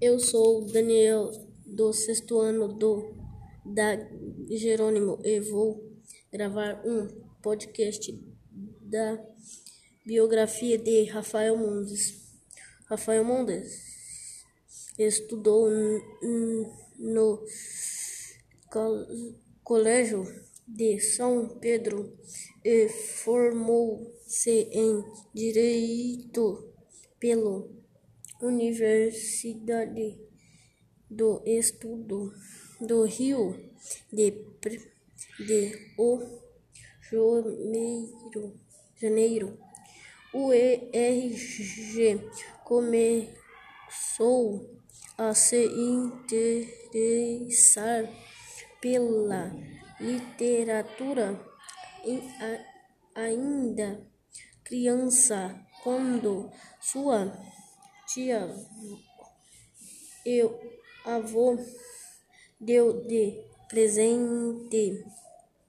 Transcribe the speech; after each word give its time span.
Eu 0.00 0.20
sou 0.20 0.62
o 0.62 0.64
Daniel, 0.64 1.32
do 1.66 1.92
sexto 1.92 2.38
ano 2.38 2.68
do 2.68 3.16
da 3.64 3.98
Jerônimo 4.48 5.18
e 5.24 5.40
vou 5.40 5.92
gravar 6.30 6.80
um 6.86 7.08
podcast 7.42 8.12
da 8.80 9.20
biografia 10.06 10.78
de 10.78 11.02
Rafael 11.06 11.56
Mondes. 11.56 12.14
Rafael 12.86 13.24
Mondes 13.24 14.46
estudou 14.96 15.68
no 16.96 17.44
Colégio 19.64 20.22
de 20.64 21.00
São 21.00 21.58
Pedro 21.58 22.16
e 22.64 22.88
formou-se 22.88 24.68
em 24.70 25.04
Direito 25.34 26.72
pela 27.18 27.77
Universidade 28.40 30.16
do 31.10 31.42
Estudo 31.44 32.32
do 32.80 33.04
Rio 33.04 33.52
de, 34.12 34.30
de 35.40 35.92
o 35.98 36.20
Janeiro, 37.10 38.54
Janeiro. 38.94 39.58
O 40.32 40.52
ERG 40.52 42.20
começou 42.64 43.34
a 45.16 45.34
se 45.34 45.66
interessar 45.66 48.08
pela 48.80 49.52
literatura 49.98 51.44
ainda 53.14 54.06
criança 54.62 55.60
quando 55.82 56.52
sua 56.80 57.36
tia 58.18 58.42
e 60.26 60.42
avô 61.04 61.56
deu 62.58 63.04
de 63.06 63.44
presente 63.68 65.04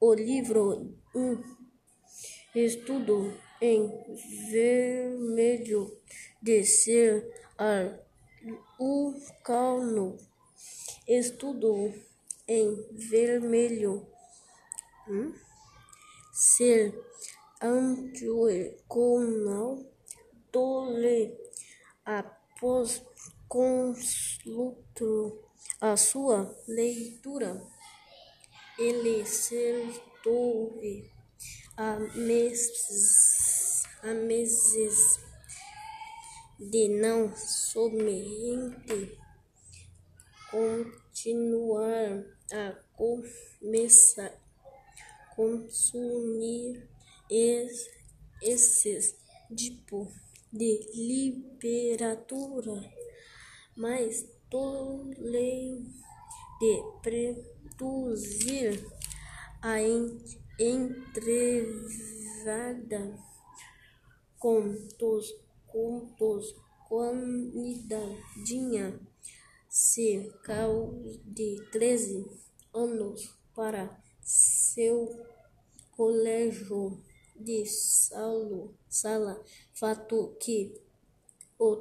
o 0.00 0.14
livro 0.14 0.96
Um 1.14 1.38
Estudo 2.54 3.38
em 3.60 3.92
Vermelho 4.50 6.00
de 6.40 6.64
Ser 6.64 7.30
Ar 7.58 8.00
Calno 9.44 10.16
Estudo 11.06 11.92
em 12.48 12.74
Vermelho 13.10 14.06
hum? 15.06 15.34
Ser 16.32 16.98
Anticonal 17.60 18.80
Tole 20.50 21.49
após 22.18 23.02
consultar 23.48 24.80
a 25.80 25.96
sua 25.96 26.56
leitura, 26.66 27.62
ele 28.78 29.24
sentou 29.24 30.80
a 31.76 31.96
meses, 32.14 33.84
a 34.02 34.12
meses 34.12 35.20
de 36.58 36.88
não 36.88 37.34
somente 37.36 39.18
continuar 40.50 42.24
a 42.52 42.72
começar 42.96 44.32
consumir 45.36 46.86
esses 48.40 49.16
tipos 49.56 50.29
de 50.52 50.80
literatura, 50.94 52.82
mas 53.76 54.26
lei 55.18 55.82
de 56.60 56.82
produzir 57.02 58.84
a 59.62 59.80
entrevada 60.58 61.70
com 64.38 64.74
os 65.02 65.34
contos 65.66 66.54
quantidade 66.88 68.10
cerca 69.68 70.66
de 71.24 71.56
13 71.70 72.26
anos 72.74 73.32
para 73.54 73.96
seu 74.20 75.08
colégio 75.92 77.00
de 77.40 77.64
salo, 77.66 78.74
sala, 78.88 79.42
fato 79.74 80.36
que 80.40 80.80
o 81.58 81.76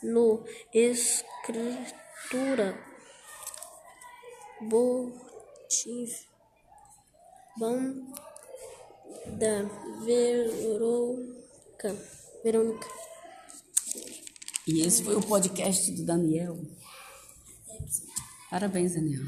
no 0.00 0.44
escritura 0.72 1.36
botif 4.62 6.26
da 9.38 9.62
Verônica. 10.04 11.96
Verônica. 12.42 12.88
E 14.66 14.80
esse 14.80 15.02
foi 15.02 15.14
o 15.16 15.22
podcast 15.22 15.90
do 15.92 16.04
Daniel. 16.04 16.58
Parabéns, 18.50 18.94
Daniel. 18.94 19.24